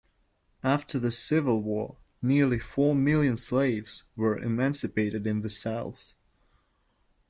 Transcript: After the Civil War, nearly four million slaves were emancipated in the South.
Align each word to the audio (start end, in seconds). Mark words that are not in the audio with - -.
After 0.63 0.97
the 0.97 1.11
Civil 1.11 1.61
War, 1.61 1.95
nearly 2.23 2.57
four 2.57 2.95
million 2.95 3.37
slaves 3.37 4.01
were 4.15 4.35
emancipated 4.35 5.27
in 5.27 5.41
the 5.43 5.49
South. 5.51 6.15